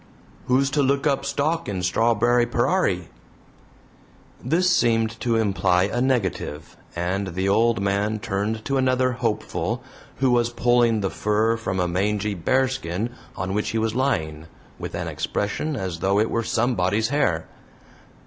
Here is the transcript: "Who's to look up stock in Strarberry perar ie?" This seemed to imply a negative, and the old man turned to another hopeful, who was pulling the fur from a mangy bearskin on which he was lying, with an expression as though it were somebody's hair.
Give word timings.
"Who's 0.47 0.71
to 0.71 0.81
look 0.81 1.05
up 1.05 1.25
stock 1.25 1.69
in 1.69 1.83
Strarberry 1.83 2.47
perar 2.47 2.87
ie?" 2.89 3.09
This 4.43 4.67
seemed 4.67 5.19
to 5.19 5.35
imply 5.35 5.83
a 5.83 6.01
negative, 6.01 6.75
and 6.95 7.27
the 7.35 7.47
old 7.47 7.79
man 7.83 8.17
turned 8.17 8.65
to 8.65 8.77
another 8.77 9.11
hopeful, 9.11 9.83
who 10.15 10.31
was 10.31 10.49
pulling 10.49 11.01
the 11.01 11.11
fur 11.11 11.55
from 11.55 11.79
a 11.79 11.87
mangy 11.87 12.33
bearskin 12.33 13.11
on 13.35 13.53
which 13.53 13.69
he 13.69 13.77
was 13.77 13.93
lying, 13.93 14.47
with 14.79 14.95
an 14.95 15.07
expression 15.07 15.75
as 15.75 15.99
though 15.99 16.19
it 16.19 16.31
were 16.31 16.41
somebody's 16.41 17.09
hair. 17.09 17.45